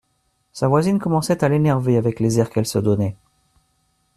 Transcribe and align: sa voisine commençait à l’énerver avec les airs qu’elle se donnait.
sa 0.51 0.67
voisine 0.67 0.97
commençait 0.97 1.43
à 1.43 1.47
l’énerver 1.47 1.95
avec 1.95 2.19
les 2.19 2.39
airs 2.39 2.49
qu’elle 2.49 2.65
se 2.65 2.79
donnait. 2.79 3.15